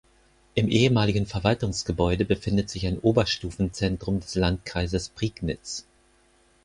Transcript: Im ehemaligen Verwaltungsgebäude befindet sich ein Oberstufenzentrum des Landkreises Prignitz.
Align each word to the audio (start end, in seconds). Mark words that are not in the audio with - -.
Im 0.55 0.67
ehemaligen 0.67 1.27
Verwaltungsgebäude 1.27 2.25
befindet 2.25 2.71
sich 2.71 2.87
ein 2.87 2.97
Oberstufenzentrum 3.01 4.19
des 4.19 4.33
Landkreises 4.33 5.09
Prignitz. 5.09 5.85